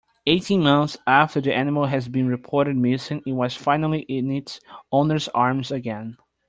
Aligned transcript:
Eighteen 0.25 0.63
months 0.63 0.97
after 1.05 1.39
the 1.41 1.53
animal 1.53 1.85
has 1.85 2.07
been 2.07 2.25
reported 2.25 2.75
missing 2.75 3.21
it 3.27 3.33
was 3.33 3.55
finally 3.55 3.99
in 4.09 4.31
its 4.31 4.59
owner's 4.91 5.27
arms 5.27 5.69
again. 5.69 6.17